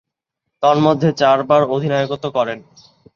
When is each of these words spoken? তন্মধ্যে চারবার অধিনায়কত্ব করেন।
তন্মধ্যে 0.63 1.09
চারবার 1.13 1.61
অধিনায়কত্ব 1.65 2.25
করেন। 2.29 2.59